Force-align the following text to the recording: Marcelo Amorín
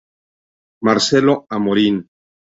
Marcelo 0.81 1.45
Amorín 1.47 2.09